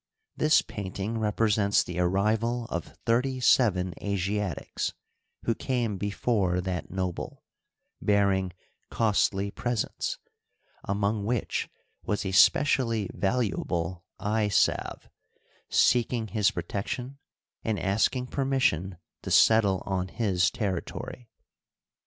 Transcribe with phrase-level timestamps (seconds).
[0.35, 4.93] This painting represents the arrival of thirty seven Asiatics
[5.43, 7.43] who camQ before that noble,
[8.01, 8.51] bearing
[8.89, 10.17] costly presents,
[10.83, 11.69] among which
[12.01, 15.07] was a specially valuable eye salve,
[15.69, 17.19] seeking his protection
[17.63, 21.29] and asking permission to settle on his territory.